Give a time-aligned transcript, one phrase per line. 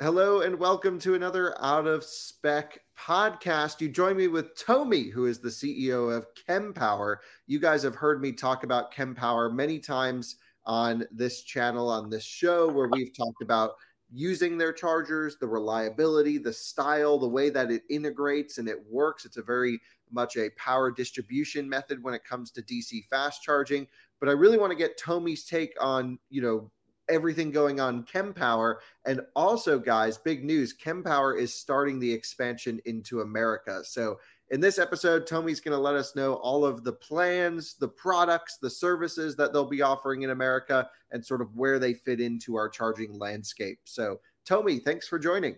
[0.00, 3.80] Hello and welcome to another Out of Spec podcast.
[3.80, 7.18] You join me with Tomi, who is the CEO of Kempower.
[7.46, 10.34] You guys have heard me talk about Kempower many times
[10.66, 13.74] on this channel, on this show, where we've talked about
[14.12, 19.24] using their chargers, the reliability, the style, the way that it integrates and it works.
[19.24, 23.86] It's a very much a power distribution method when it comes to DC fast charging.
[24.18, 26.72] But I really want to get Tomi's take on, you know,
[27.08, 28.76] everything going on Kempower.
[29.06, 33.82] And also, guys, big news Kempower is starting the expansion into America.
[33.84, 34.18] So,
[34.50, 38.58] in this episode, Tomi's going to let us know all of the plans, the products,
[38.58, 42.54] the services that they'll be offering in America, and sort of where they fit into
[42.56, 43.78] our charging landscape.
[43.84, 45.56] So, Tomi, thanks for joining.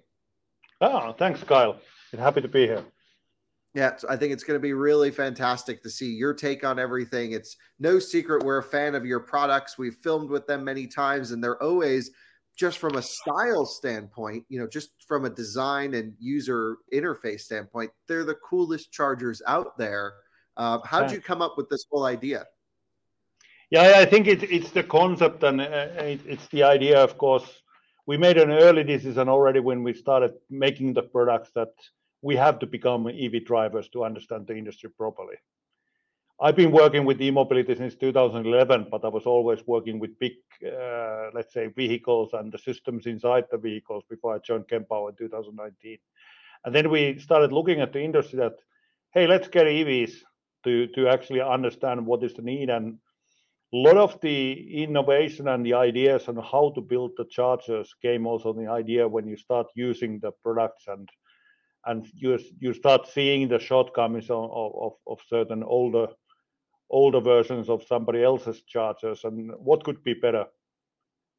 [0.81, 1.81] Oh, thanks, Kyle.
[2.13, 2.85] And happy to be here.
[3.77, 7.33] Yeah, I think it's going to be really fantastic to see your take on everything.
[7.33, 9.77] It's no secret we're a fan of your products.
[9.77, 12.11] We've filmed with them many times, and they're always
[12.57, 17.91] just from a style standpoint, you know, just from a design and user interface standpoint,
[18.09, 20.15] they're the coolest chargers out there.
[20.57, 22.47] Uh, how did you come up with this whole idea?
[23.69, 26.99] Yeah, I think it's it's the concept and uh, it's the idea.
[26.99, 27.63] Of course,
[28.07, 31.75] we made an early decision already when we started making the products that
[32.27, 35.37] we have to become EV drivers to understand the industry properly.
[36.41, 40.33] I've been working with e-mobility since 2011, but I was always working with big,
[40.67, 45.17] uh, let's say, vehicles and the systems inside the vehicles before I joined Kempower in
[45.17, 45.99] 2019.
[46.65, 48.57] And then we started looking at the industry that,
[49.15, 50.15] hey, let's get EVs
[50.65, 52.71] to to actually understand what is the need.
[52.71, 52.99] And
[53.73, 58.27] a lot of the innovation and the ideas on how to build the chargers came
[58.27, 61.09] also the idea when you start using the products and
[61.87, 66.09] and you you start seeing the shortcomings of, of, of certain older
[66.91, 70.47] older versions of somebody else's chargers and what could be better?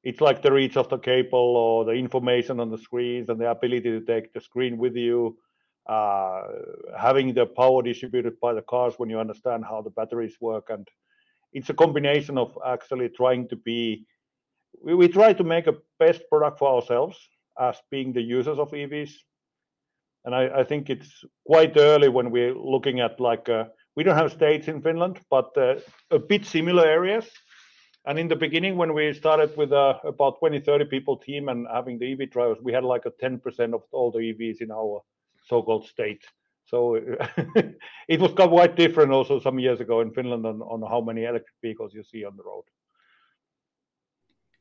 [0.03, 3.49] It's like the reach of the cable or the information on the screens and the
[3.49, 5.37] ability to take the screen with you
[5.87, 6.41] uh,
[6.97, 10.87] having the power distributed by the cars when you understand how the batteries work and
[11.53, 14.05] it's a combination of actually trying to be
[14.83, 17.17] we, we try to make a best product for ourselves
[17.59, 19.13] as being the users of evs
[20.27, 23.63] and I, I, think it's quite early when we're looking at like uh,
[23.95, 25.75] we don't have states in Finland, but uh,
[26.11, 27.25] a bit similar areas.
[28.05, 31.65] And in the beginning, when we started with uh, about 20, 30 people team and
[31.73, 35.01] having the EV drivers, we had like a 10% of all the EVs in our
[35.47, 36.25] so-called state.
[36.65, 36.95] So
[38.09, 41.55] it was quite different also some years ago in Finland on, on how many electric
[41.61, 42.63] vehicles you see on the road.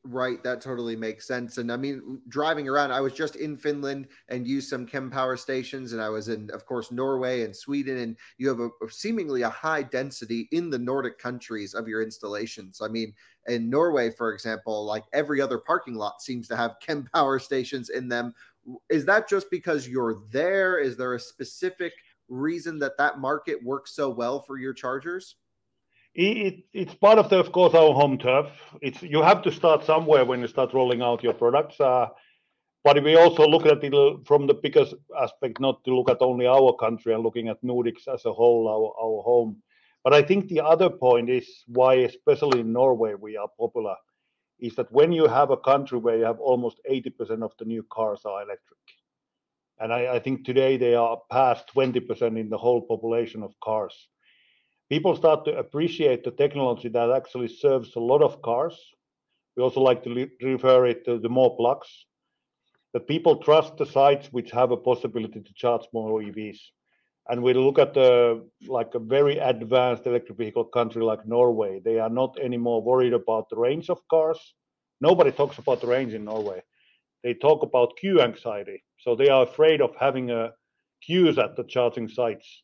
[0.09, 1.57] Right, that totally makes sense.
[1.57, 5.37] And I mean, driving around, I was just in Finland and used some chem Kempower
[5.37, 7.97] stations, and I was in, of course, Norway and Sweden.
[7.97, 12.01] And you have a, a seemingly a high density in the Nordic countries of your
[12.01, 12.79] installations.
[12.81, 13.13] I mean,
[13.47, 17.89] in Norway, for example, like every other parking lot seems to have chem Kempower stations
[17.89, 18.33] in them.
[18.89, 20.79] Is that just because you're there?
[20.79, 21.91] Is there a specific
[22.29, 25.35] reason that that market works so well for your chargers?
[26.17, 28.47] It, it's part of the, of course, our home turf.
[28.81, 31.79] It's you have to start somewhere when you start rolling out your products.
[31.79, 32.07] Uh,
[32.83, 36.47] but we also look at it from the biggest aspect, not to look at only
[36.47, 39.61] our country and looking at Nordics as a whole, our, our home.
[40.03, 43.95] But I think the other point is why, especially in Norway, we are popular,
[44.59, 47.83] is that when you have a country where you have almost 80% of the new
[47.91, 48.79] cars are electric,
[49.79, 54.07] and I, I think today they are past 20% in the whole population of cars.
[54.89, 58.77] People start to appreciate the technology that actually serves a lot of cars.
[59.55, 62.05] We also like to refer it to the more plugs
[62.93, 66.59] that people trust the sites which have a possibility to charge more EVs.
[67.29, 71.99] And we look at the like a very advanced electric vehicle country like Norway, they
[71.99, 74.39] are not anymore worried about the range of cars.
[75.01, 76.63] Nobody talks about the range in Norway.
[77.23, 78.83] They talk about queue anxiety.
[78.99, 80.53] So they are afraid of having a
[81.01, 82.63] queues at the charging sites.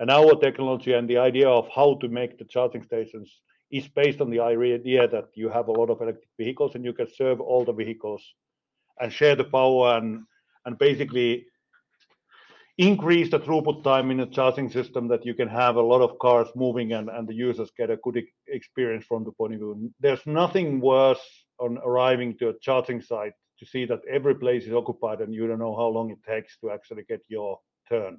[0.00, 4.20] And our technology and the idea of how to make the charging stations is based
[4.20, 7.40] on the idea that you have a lot of electric vehicles and you can serve
[7.40, 8.22] all the vehicles
[8.98, 10.24] and share the power and
[10.66, 11.46] and basically
[12.78, 16.18] increase the throughput time in a charging system that you can have a lot of
[16.18, 19.92] cars moving and, and the users get a good experience from the point of view.
[20.00, 21.20] There's nothing worse
[21.58, 25.46] on arriving to a charging site to see that every place is occupied and you
[25.46, 28.18] don't know how long it takes to actually get your turn.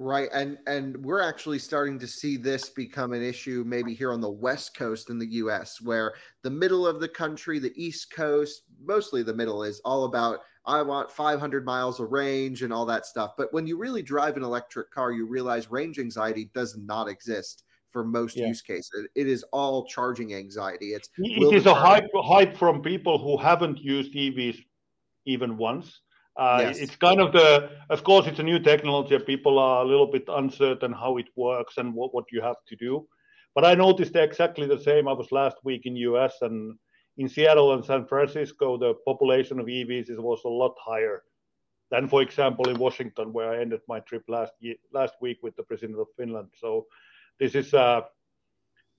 [0.00, 4.20] Right, and and we're actually starting to see this become an issue maybe here on
[4.20, 6.14] the west coast in the U.S., where
[6.44, 10.82] the middle of the country, the east coast, mostly the middle, is all about I
[10.82, 13.32] want 500 miles of range and all that stuff.
[13.36, 17.64] But when you really drive an electric car, you realize range anxiety does not exist
[17.90, 18.46] for most yeah.
[18.46, 19.08] use cases.
[19.16, 20.92] It is all charging anxiety.
[20.92, 24.62] It's it is a hype hype from people who haven't used EVs
[25.24, 26.02] even once
[26.38, 26.78] uh, yes.
[26.78, 29.18] It's kind of the, of course, it's a new technology.
[29.18, 32.76] People are a little bit uncertain how it works and what, what you have to
[32.76, 33.08] do.
[33.56, 35.08] But I noticed exactly the same.
[35.08, 36.78] I was last week in US and
[37.16, 41.24] in Seattle and San Francisco, the population of EVs was a lot higher
[41.90, 45.56] than, for example, in Washington, where I ended my trip last year, last week with
[45.56, 46.50] the president of Finland.
[46.54, 46.86] So
[47.40, 48.02] this is uh,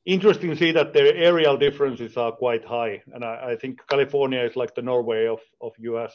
[0.05, 4.41] interesting to see that the aerial differences are quite high, and I, I think California
[4.41, 6.13] is like the Norway of of US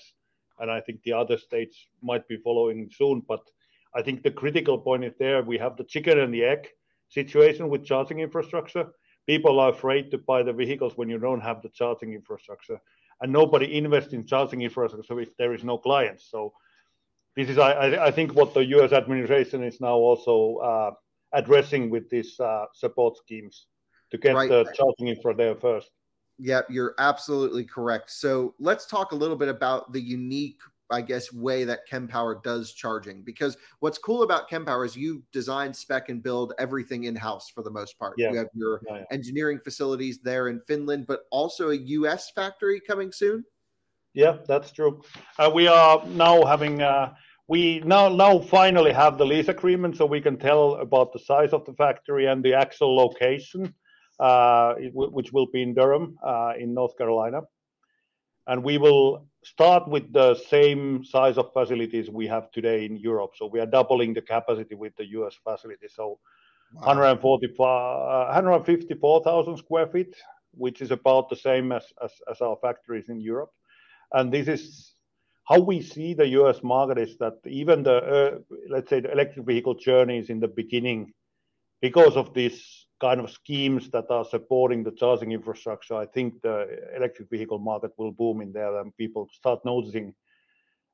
[0.58, 3.22] and I think the other states might be following soon.
[3.26, 3.40] But
[3.94, 5.42] I think the critical point is there.
[5.42, 6.68] We have the chicken and the egg
[7.08, 8.86] situation with charging infrastructure.
[9.26, 12.78] People are afraid to buy the vehicles when you don't have the charging infrastructure,
[13.20, 16.30] and nobody invests in charging infrastructure if there is no clients.
[16.30, 16.52] So
[17.36, 18.92] this is, I, I think, what the U.S.
[18.92, 20.90] administration is now also uh,
[21.32, 23.66] addressing with these uh, support schemes
[24.10, 24.48] to get right.
[24.48, 25.90] the charging infra there first.
[26.38, 28.10] Yep, you're absolutely correct.
[28.10, 30.58] So let's talk a little bit about the unique,
[30.90, 33.22] I guess, way that Kempower does charging.
[33.22, 37.62] Because what's cool about Kempower is you design, spec, and build everything in house for
[37.62, 38.14] the most part.
[38.18, 38.32] Yeah.
[38.32, 39.04] You have your yeah, yeah.
[39.12, 43.44] engineering facilities there in Finland, but also a US factory coming soon.
[44.12, 45.02] Yeah, that's true.
[45.38, 46.82] Uh, we are now having.
[46.82, 47.14] Uh,
[47.46, 51.52] we now now finally have the lease agreement, so we can tell about the size
[51.52, 53.74] of the factory and the actual location
[54.18, 57.42] which will be in Durham, uh, in North Carolina.
[58.46, 63.32] And we will start with the same size of facilities we have today in Europe.
[63.36, 65.88] So we are doubling the capacity with the US facility.
[65.88, 66.18] So
[66.74, 66.86] wow.
[66.86, 70.14] 154,000 square feet,
[70.52, 73.50] which is about the same as, as, as our factories in Europe.
[74.12, 74.94] And this is
[75.44, 78.38] how we see the US market is that even the, uh,
[78.68, 81.12] let's say, the electric vehicle journey is in the beginning
[81.80, 86.56] because of this kind of schemes that are supporting the charging infrastructure, I think the
[86.96, 90.14] electric vehicle market will boom in there and people start noticing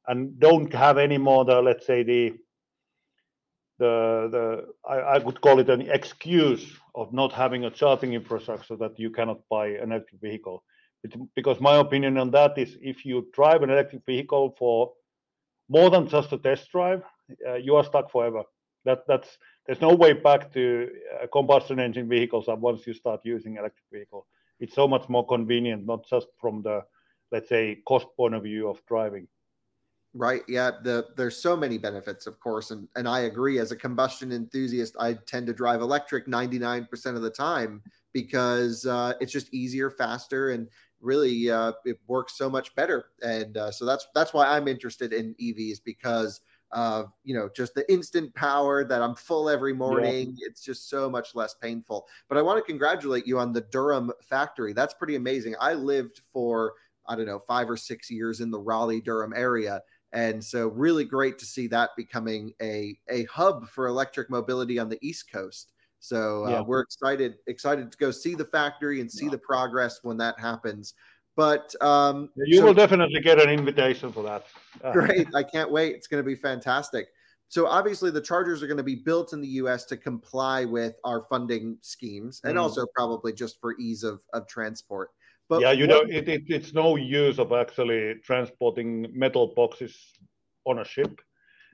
[0.09, 2.23] and don't have any more the let's say the
[3.83, 3.95] the
[4.35, 4.45] the
[5.15, 6.65] I, would call it an excuse
[7.01, 10.63] of not having a charging infrastructure that you cannot buy an electric vehicle.
[11.39, 14.93] Because my opinion on that is if you drive an electric vehicle for
[15.69, 17.03] more than just a test drive,
[17.49, 18.43] uh, you are stuck forever.
[18.87, 19.31] That that's
[19.67, 20.91] there's no way back to
[21.23, 24.27] uh, combustion engine vehicles once you start using electric vehicle.
[24.59, 26.83] It's so much more convenient, not just from the
[27.33, 29.29] let's say cost point of view of driving.
[30.13, 30.43] Right.
[30.49, 30.73] Yeah.
[30.83, 33.61] The there's so many benefits, of course, and and I agree.
[33.61, 37.81] As a combustion enthusiast, I tend to drive electric 99% of the time
[38.13, 40.67] because uh, it's just easier, faster, and
[41.01, 43.07] really uh, it works so much better.
[43.23, 46.41] And uh, so that's that's why I'm interested in EVs because
[46.73, 50.35] of you know just the instant power that I'm full every morning.
[50.37, 50.49] Yeah.
[50.49, 52.07] It's just so much less painful.
[52.29, 54.73] But I want to congratulate you on the Durham factory.
[54.73, 55.55] That's pretty amazing.
[55.61, 56.75] I lived for
[57.07, 59.83] I don't know five or six years in the Raleigh Durham area.
[60.13, 64.89] And so, really great to see that becoming a, a hub for electric mobility on
[64.89, 65.73] the East Coast.
[66.01, 66.61] So uh, yeah.
[66.63, 69.33] we're excited excited to go see the factory and see yeah.
[69.33, 70.95] the progress when that happens.
[71.41, 74.45] But um, you so, will definitely get an invitation for that.
[74.93, 75.27] great!
[75.35, 75.95] I can't wait.
[75.95, 77.07] It's going to be fantastic.
[77.49, 79.87] So obviously, the chargers are going to be built in the U.S.
[79.87, 82.61] to comply with our funding schemes, and mm.
[82.61, 85.13] also probably just for ease of of transport.
[85.49, 89.97] But yeah, you what, know, it, it, it's no use of actually transporting metal boxes
[90.67, 91.23] on a ship.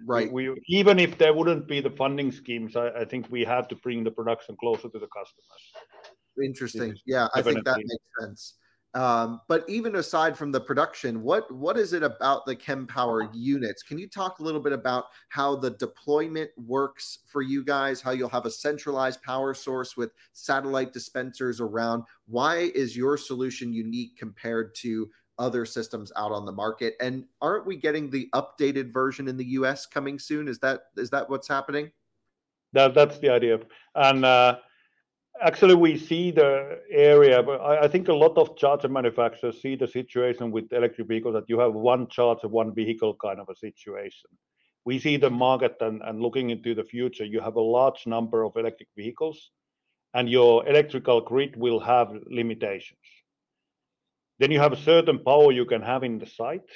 [0.07, 0.31] Right.
[0.31, 3.67] We, we even if there wouldn't be the funding schemes, I, I, think we have
[3.67, 5.65] to bring the production closer to the customers.
[6.41, 6.95] Interesting.
[7.05, 8.55] Yeah, I think that makes sense.
[8.97, 13.83] Um, but even aside from the production, what what is it about the Kempower units?
[13.83, 18.01] Can you talk a little bit about how the deployment works for you guys?
[18.01, 22.05] How you'll have a centralized power source with satellite dispensers around?
[22.27, 26.95] Why is your solution unique compared to other systems out on the market?
[26.99, 30.49] And aren't we getting the updated version in the US coming soon?
[30.49, 31.91] Is that is that what's happening?
[32.73, 33.61] That that's the idea.
[33.95, 34.57] And uh,
[35.43, 39.87] Actually, we see the area, but I think a lot of charger manufacturers see the
[39.87, 44.31] situation with electric vehicles that you have one charger, one vehicle kind of a situation.
[44.87, 48.57] We see the market and looking into the future, you have a large number of
[48.57, 49.51] electric vehicles,
[50.15, 53.01] and your electrical grid will have limitations.
[54.39, 56.71] Then you have a certain power you can have in the site,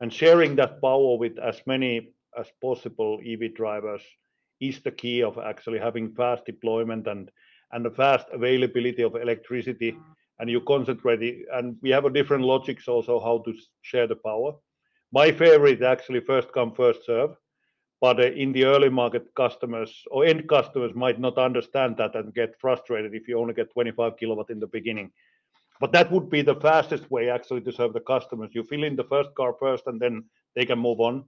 [0.00, 4.02] and sharing that power with as many as possible EV drivers
[4.60, 7.30] is the key of actually having fast deployment and
[7.72, 9.96] and the fast availability of electricity
[10.40, 14.16] and you concentrate it, and we have a different logics also how to share the
[14.16, 14.52] power.
[15.12, 17.36] My favorite actually first come first serve
[18.00, 22.34] but uh, in the early market customers or end customers might not understand that and
[22.34, 25.10] get frustrated if you only get 25 kilowatt in the beginning.
[25.80, 28.50] But that would be the fastest way actually to serve the customers.
[28.52, 31.24] You fill in the first car first and then they can move on.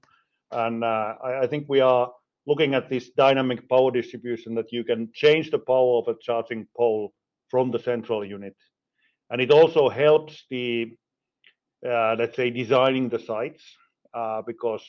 [0.50, 2.12] And uh, I, I think we are
[2.46, 6.66] looking at this dynamic power distribution that you can change the power of a charging
[6.76, 7.12] pole
[7.48, 8.56] from the central unit.
[9.30, 10.92] And it also helps the,
[11.86, 13.62] uh, let's say, designing the sites
[14.14, 14.84] uh, because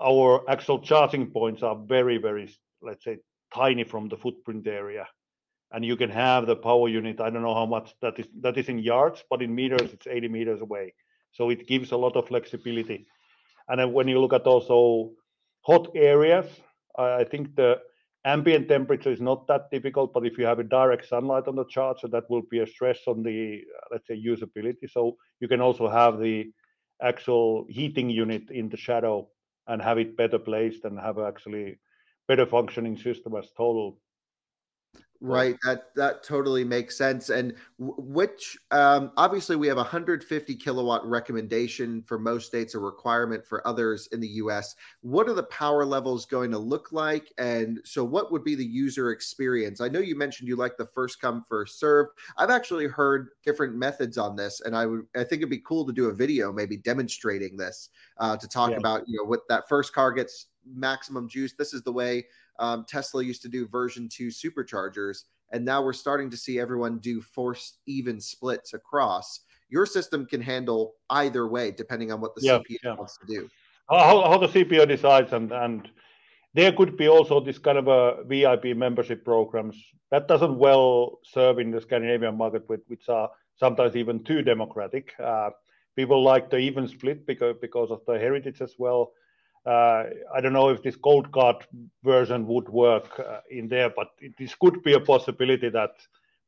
[0.00, 3.18] our actual charging points are very, very, let's say,
[3.54, 5.06] tiny from the footprint area.
[5.72, 8.58] And you can have the power unit, I don't know how much that is, that
[8.58, 10.94] is in yards, but in meters, it's 80 meters away.
[11.32, 13.06] So it gives a lot of flexibility.
[13.68, 15.12] And then when you look at also
[15.62, 16.46] hot areas,
[16.96, 17.80] I think the
[18.24, 21.64] ambient temperature is not that difficult, but if you have a direct sunlight on the
[21.64, 24.90] charger, that will be a stress on the, uh, let's say, usability.
[24.90, 26.52] So you can also have the
[27.02, 29.28] actual heating unit in the shadow
[29.66, 31.78] and have it better placed and have actually
[32.28, 33.98] better functioning system as total
[35.22, 35.56] Right.
[35.64, 37.28] That that totally makes sense.
[37.28, 43.44] And which um, obviously we have a 150 kilowatt recommendation for most states, a requirement
[43.44, 44.74] for others in the U.S.
[45.02, 47.30] What are the power levels going to look like?
[47.36, 49.82] And so, what would be the user experience?
[49.82, 52.06] I know you mentioned you like the first come first serve.
[52.38, 55.84] I've actually heard different methods on this, and I would I think it'd be cool
[55.84, 58.78] to do a video maybe demonstrating this uh, to talk yeah.
[58.78, 61.52] about you know what that first car gets maximum juice.
[61.52, 62.26] This is the way
[62.60, 66.98] um, Tesla used to do version two superchargers, and now we're starting to see everyone
[66.98, 69.40] do forced even splits across.
[69.68, 72.94] Your system can handle either way, depending on what the yeah, CPO yeah.
[72.94, 73.48] wants to do.
[73.88, 75.90] How, how the CPO decides, and and
[76.54, 79.76] there could be also this kind of a VIP membership programs
[80.10, 85.12] that doesn't well serve in the Scandinavian market, which are sometimes even too democratic.
[85.18, 85.50] Uh,
[85.96, 89.12] people like the even split because because of the heritage as well.
[89.66, 91.56] Uh, I don't know if this gold card
[92.02, 95.92] version would work uh, in there, but this could be a possibility that,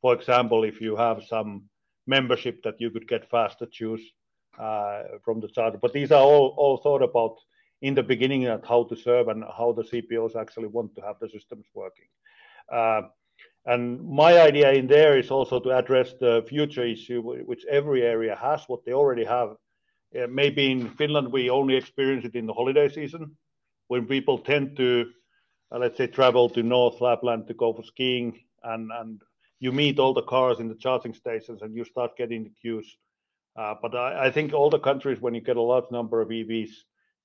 [0.00, 1.64] for example, if you have some
[2.06, 4.00] membership that you could get faster choose
[4.58, 5.78] uh, from the charger.
[5.78, 7.36] But these are all, thought about
[7.82, 11.16] in the beginning at how to serve and how the CPOs actually want to have
[11.20, 12.06] the systems working.
[13.64, 18.34] And my idea in there is also to address the future issue, which every area
[18.34, 19.56] has, what they already have
[20.28, 23.36] maybe in Finland, we only experience it in the holiday season
[23.88, 25.06] when people tend to,
[25.70, 29.22] uh, let's say, travel to North Lapland to go for skiing, and and
[29.60, 32.96] you meet all the cars in the charging stations, and you start getting the queues.
[33.56, 36.28] Uh, but I, I, think all the countries, when you get a large number of
[36.28, 36.70] EVs,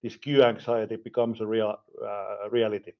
[0.03, 2.91] this queue anxiety becomes a real uh, reality.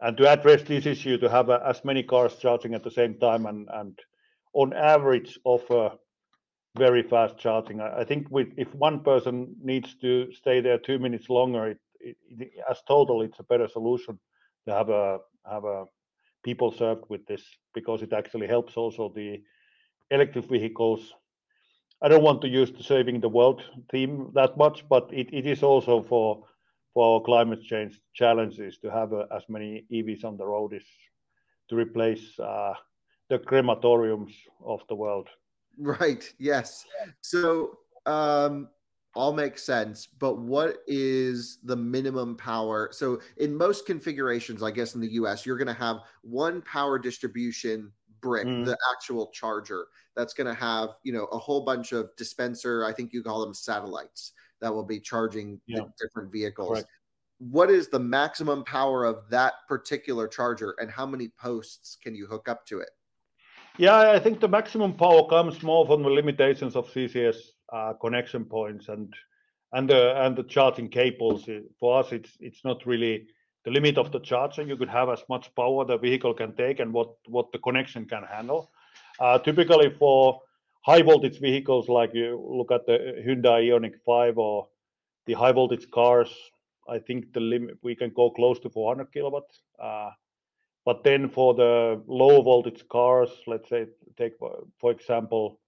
[0.00, 3.18] And to address this issue, to have uh, as many cars charging at the same
[3.18, 3.98] time, and and
[4.52, 5.92] on average offer
[6.76, 7.80] very fast charging.
[7.80, 11.78] I, I think with if one person needs to stay there two minutes longer, it,
[12.00, 14.18] it, it, as total, it's a better solution
[14.66, 15.18] to have a
[15.50, 15.84] have a
[16.44, 17.42] people served with this
[17.74, 19.42] because it actually helps also the
[20.10, 21.14] electric vehicles.
[22.02, 25.46] I don't want to use the saving the world theme that much, but it, it
[25.46, 26.44] is also for
[26.94, 30.86] for climate change challenges to have uh, as many EVs on the road is
[31.68, 32.74] to replace uh,
[33.28, 34.32] the crematoriums
[34.64, 35.28] of the world
[35.78, 36.32] Right.
[36.38, 36.84] Yes.
[37.20, 38.68] So um,
[39.14, 40.06] all makes sense.
[40.06, 42.90] But what is the minimum power?
[42.92, 46.98] So in most configurations, I guess in the US, you're going to have one power
[46.98, 47.92] distribution
[48.22, 48.64] brick, Mm.
[48.64, 49.86] the actual charger.
[50.16, 52.84] That's going to have you know a whole bunch of dispenser.
[52.84, 55.80] I think you call them satellites that will be charging Yeah.
[55.80, 56.70] the different vehicles.
[56.70, 56.88] Correct.
[57.38, 62.26] What is the maximum power of that particular charger, and how many posts can you
[62.26, 62.88] hook up to it?
[63.78, 67.36] Yeah, I think the maximum power comes more from the limitations of CCS
[67.72, 69.12] uh, connection points and
[69.72, 71.48] and the and the charging cables.
[71.78, 73.26] For us, it's it's not really
[73.64, 74.62] the limit of the charger.
[74.62, 78.06] You could have as much power the vehicle can take and what what the connection
[78.06, 78.70] can handle.
[79.20, 80.40] Uh, typically, for
[80.82, 84.68] high voltage vehicles, like you look at the Hyundai Ioniq 5 or
[85.26, 86.30] the high voltage cars,
[86.88, 89.60] I think the limit we can go close to 400 kilowatts.
[89.78, 90.10] Uh,
[90.86, 94.32] but then for the low voltage cars, let's say take
[94.80, 95.60] for example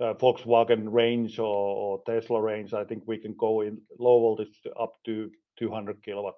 [0.00, 4.60] uh, Volkswagen range or, or Tesla range, I think we can go in low voltage
[4.78, 6.34] up to 200 kilowatt,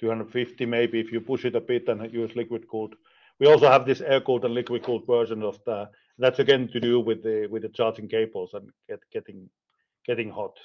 [0.00, 2.94] 250 maybe if you push it a bit and use liquid cooled.
[3.38, 5.88] We also have this air cooled and liquid cooled version of the.
[6.20, 9.48] That's again to do with the with the charging cables and get, getting
[10.04, 10.58] getting hot.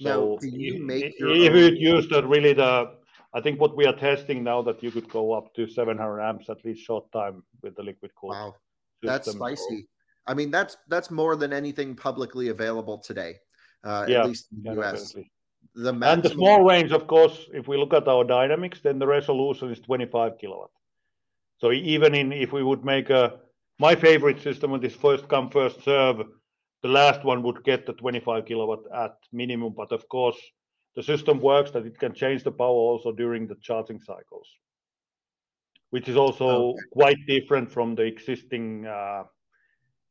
[0.00, 3.01] Now, do you make if own- you use the really the
[3.34, 6.50] I think what we are testing now that you could go up to 700 amps
[6.50, 8.32] at least short time with the liquid cooled.
[8.32, 8.54] Wow,
[9.02, 9.88] that's spicy.
[10.26, 13.36] I mean, that's that's more than anything publicly available today,
[13.84, 14.92] uh, Yeah, at least in the US.
[14.92, 15.30] definitely.
[15.74, 19.06] The And the small range, of course, if we look at our dynamics, then the
[19.06, 20.70] resolution is 25 kilowatt.
[21.58, 23.38] So even in if we would make a
[23.78, 26.18] my favorite system with this first come first serve,
[26.82, 29.72] the last one would get the 25 kilowatt at minimum.
[29.74, 30.38] But of course,
[30.94, 34.48] the system works that it can change the power also during the charging cycles,
[35.90, 36.82] which is also Okay.
[36.92, 39.24] quite different from the existing uh,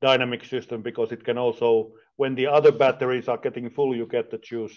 [0.01, 4.31] dynamic system because it can also, when the other batteries are getting full, you get
[4.31, 4.75] to choose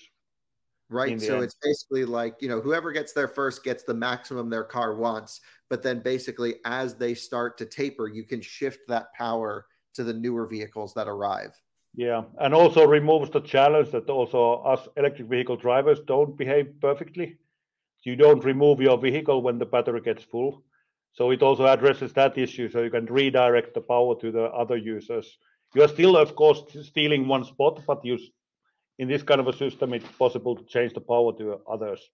[0.88, 1.20] right?
[1.20, 1.44] So end.
[1.44, 5.40] it's basically like you know whoever gets there first gets the maximum their car wants,
[5.70, 10.14] but then basically as they start to taper, you can shift that power to the
[10.14, 11.52] newer vehicles that arrive.
[11.96, 17.36] Yeah, and also removes the challenge that also us electric vehicle drivers don't behave perfectly.
[18.02, 20.64] You don't remove your vehicle when the battery gets full.
[21.12, 22.68] So it also addresses that issue.
[22.68, 25.38] So you can redirect the power to the other users.
[25.74, 28.18] You are still, of course, stealing one spot, but you,
[28.98, 32.10] in this kind of a system, it's possible to change the power to others.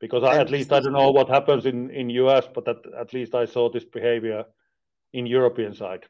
[0.00, 3.14] Because I, at least I don't know what happens in in US, but at, at
[3.14, 4.44] least I saw this behavior
[5.14, 6.04] in European side.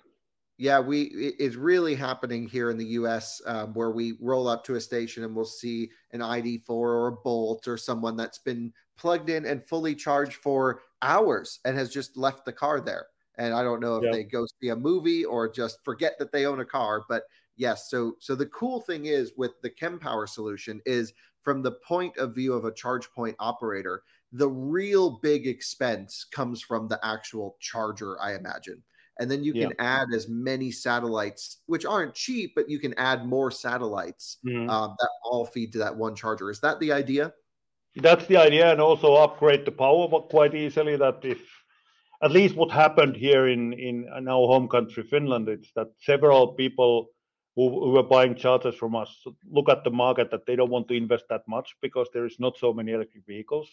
[0.58, 1.02] Yeah, we
[1.38, 3.42] it's really happening here in the U.S.
[3.44, 7.12] Um, where we roll up to a station and we'll see an ID4 or a
[7.12, 12.16] Bolt or someone that's been plugged in and fully charged for hours and has just
[12.16, 13.08] left the car there.
[13.36, 14.10] And I don't know if Yeah.
[14.10, 17.04] they go see a movie or just forget that they own a car.
[17.06, 17.24] But
[17.56, 22.16] yes, so so the cool thing is with the Kempower solution is from the point
[22.16, 27.56] of view of a charge point operator, the real big expense comes from the actual
[27.60, 28.82] charger, I imagine
[29.18, 33.26] and then you can add as many satellites, which aren't cheap, but you can add
[33.26, 34.68] more satellites Mhm.
[34.68, 36.50] um, that all feed to that one charger.
[36.50, 37.32] Is that the idea?
[37.96, 40.96] That's the idea, and also upgrade the power quite easily.
[40.96, 41.40] That if
[42.22, 46.48] at least what happened here in in, in our home country, Finland, it's that several
[46.54, 47.08] people
[47.56, 50.88] who, who are buying chargers from us look at the market that they don't want
[50.88, 53.68] to invest that much because there is not so many electric vehicles.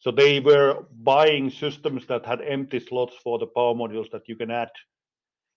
[0.00, 4.34] So they were buying systems that had empty slots for the power modules that you
[4.34, 4.70] can add,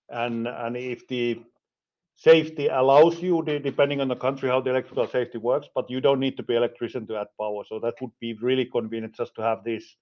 [0.10, 1.42] and and if the
[2.16, 6.20] safety allows you, depending on the country, how the electrical safety works, but you don't
[6.20, 7.64] need to be electrician to add power.
[7.68, 9.98] So that would be really convenient just to have these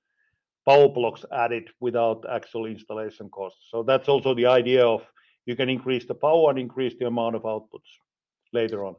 [0.68, 3.60] power blocks added without actual installation costs.
[3.70, 5.02] So that's also the idea of
[5.46, 7.90] you can increase the power and increase the amount of outputs
[8.54, 8.96] later on.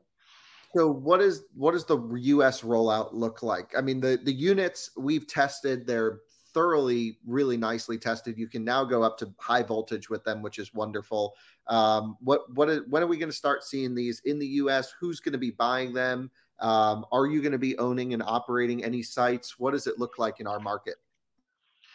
[0.75, 3.73] So what is what does the US rollout look like?
[3.77, 6.21] I mean, the the units we've tested, they're
[6.55, 8.39] thoroughly, really nicely tested.
[8.39, 11.35] You can now go up to high voltage with them, which is wonderful.
[11.67, 14.93] Um, what what is, when are we going to start seeing these in the US?
[14.99, 16.31] Who's going to be buying them?
[16.61, 19.59] Um, are you going to be owning and operating any sites?
[19.59, 20.95] What does it look like in our market?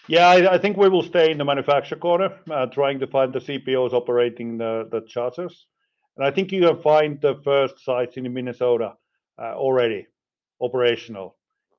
[0.07, 3.33] Yeah, I, I think we will stay in the manufacturer corner, uh, trying to find
[3.33, 5.67] the CPOs operating the, the chargers.
[6.17, 8.93] And I think you can find the first sites in Minnesota
[9.39, 10.07] uh, already
[10.59, 11.35] operational.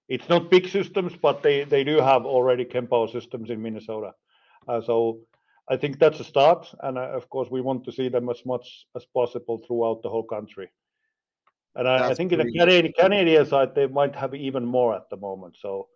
[0.08, 4.12] It's not big systems, but they, they do have already Kempower systems in Minnesota.
[4.66, 5.20] Uh, so
[5.68, 6.72] I think that's a start.
[6.82, 10.08] And uh, of course, we want to see them as much as possible throughout the
[10.08, 10.70] whole country.
[11.74, 15.10] And I, I think in the Canadian, Canadian side, they might have even more at
[15.10, 15.56] the moment.
[15.60, 15.88] So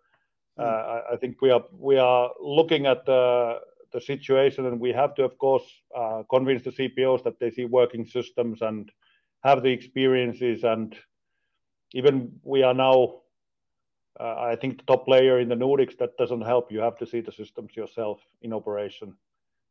[0.59, 0.63] uh, Hmm.
[0.63, 3.59] I, I think we are we are looking at the
[3.93, 5.63] the situation, and we have to, of course,
[5.95, 8.91] uh, convince the CPOs that they see working systems and
[9.43, 10.63] have the experiences.
[10.63, 10.95] And
[11.93, 13.21] even we are now,
[14.19, 15.97] uh, I think, the top player in the Nordics.
[15.97, 16.71] That doesn't help.
[16.71, 19.15] You have to see the systems yourself in operation.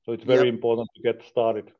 [0.04, 0.54] So it's very yep.
[0.54, 1.72] important to get started.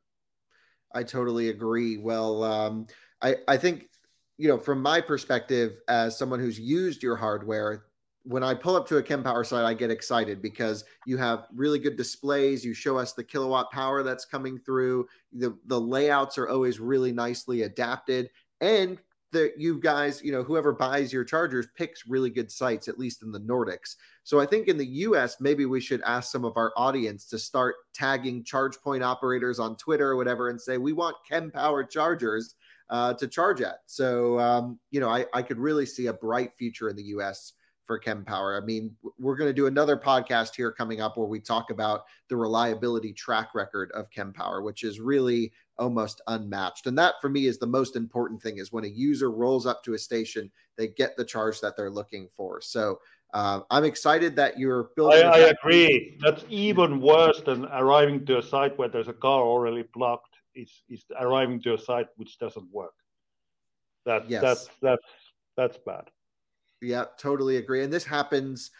[0.93, 1.97] I totally agree.
[1.97, 2.87] Well, um,
[3.21, 3.89] I I think
[4.37, 7.85] you know from my perspective as someone who's used your hardware
[8.23, 11.47] when I pull up to a Chem Kempower site, I get excited because you have
[11.53, 12.63] really good displays.
[12.63, 15.07] You show us the kilowatt power that's coming through.
[15.33, 18.29] The the layouts are always really nicely adapted,
[18.61, 18.97] and
[19.33, 23.23] that you guys, you know, whoever buys your chargers picks really good sites, at least
[23.23, 23.95] in the Nordics.
[24.23, 27.39] So I think in the US, maybe we should ask some of our audience to
[27.39, 32.55] start tagging charge point operators on Twitter or whatever and say, we want Kempower chargers
[32.89, 33.79] uh, to charge at.
[33.87, 37.53] So, um, you know, I, I could really see a bright future in the US
[37.85, 38.61] for Kempower.
[38.61, 42.05] I mean, we're going to do another podcast here coming up where we talk about
[42.29, 46.87] the reliability track record of Kempower, which is really almost unmatched.
[46.87, 49.83] And that for me is the most important thing is when a user rolls up
[49.83, 52.61] to a station, they get the charge that they're looking for.
[52.61, 52.99] So
[53.33, 55.25] uh, I'm excited that you're building.
[55.25, 56.17] I, I agree.
[56.21, 60.35] That's even worse than arriving to a site where there's a car already blocked.
[60.55, 62.93] It's, it's arriving to a site which doesn't work.
[64.05, 64.41] That's yes.
[64.41, 65.07] that's that's
[65.55, 66.09] that's bad.
[66.83, 67.83] Yeah, totally agree.
[67.83, 68.71] And this happens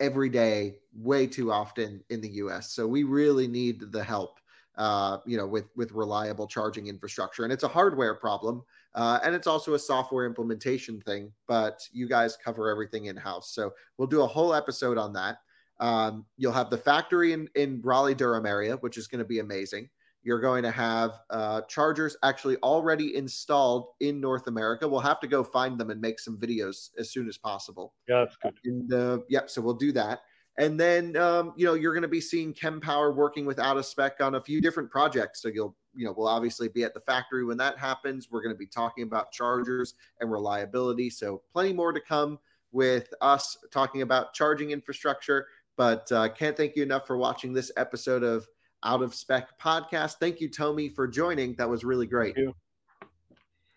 [0.00, 2.72] every day, way too often in the US.
[2.72, 4.40] So we really need the help,
[4.76, 7.44] uh, you know, with with reliable charging infrastructure.
[7.44, 8.62] And it's a hardware problem,
[8.94, 11.32] uh, and it's also a software implementation thing.
[11.46, 15.38] But you guys cover everything in house, so we'll do a whole episode on that.
[15.80, 19.38] Um, you'll have the factory in in Raleigh Durham area, which is going to be
[19.38, 19.88] amazing.
[20.22, 24.88] You're going to have uh, chargers actually already installed in North America.
[24.88, 27.94] We'll have to go find them and make some videos as soon as possible.
[28.08, 28.54] Yeah, that's good.
[28.64, 30.20] And uh, yep, so we'll do that.
[30.58, 33.86] And then um, you know you're going to be seeing Kempower working with out of
[33.86, 35.40] spec on a few different projects.
[35.42, 38.28] So you'll you know we'll obviously be at the factory when that happens.
[38.30, 41.10] We're going to be talking about chargers and reliability.
[41.10, 42.38] So plenty more to come
[42.70, 45.46] with us talking about charging infrastructure.
[45.76, 48.46] But uh, can't thank you enough for watching this episode of
[48.84, 50.14] out of Spec podcast.
[50.14, 51.54] Thank you, Tomi, for joining.
[51.54, 52.36] That was really great.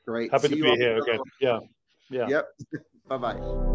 [0.06, 0.32] Great.
[0.32, 1.20] Happy See to be here again.
[1.42, 1.60] Yeah.
[2.10, 2.28] Yeah.
[2.28, 2.48] Yep.
[3.08, 3.75] bye bye.